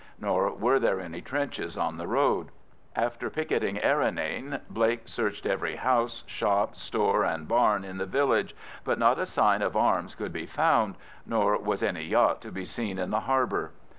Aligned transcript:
Nor 0.19 0.55
were 0.55 0.79
there 0.79 0.99
any 0.99 1.21
trenches 1.21 1.77
on 1.77 1.97
the 1.99 2.07
road. 2.07 2.49
After 2.95 3.29
picketing 3.29 3.77
Errinane, 3.77 4.61
Blake 4.67 5.07
searched 5.07 5.45
every 5.45 5.75
house, 5.75 6.23
shop, 6.25 6.75
store, 6.75 7.23
and 7.23 7.47
barn 7.47 7.83
in 7.85 7.99
the 7.99 8.07
village, 8.07 8.55
but 8.83 8.97
not 8.97 9.19
a 9.19 9.27
sign 9.27 9.61
of 9.61 9.77
arms 9.77 10.15
could 10.15 10.33
be 10.33 10.47
found, 10.47 10.95
nor 11.23 11.55
was 11.59 11.83
any 11.83 12.03
yacht 12.05 12.41
to 12.41 12.51
be 12.51 12.65
seen 12.65 12.97
in 12.97 13.11
the 13.11 13.19
harbour. 13.19 13.73